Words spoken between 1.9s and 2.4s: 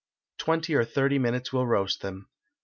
them.